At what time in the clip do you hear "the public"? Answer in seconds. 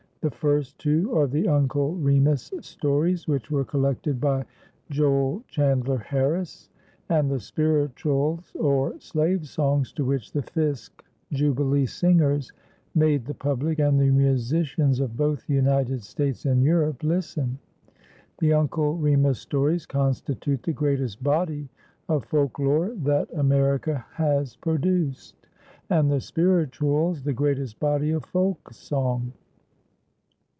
13.25-13.79